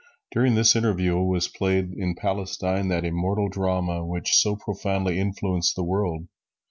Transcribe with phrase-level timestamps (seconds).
[0.31, 5.83] During this interval was played in Palestine that immortal drama which so profoundly influenced the
[5.83, 6.25] world.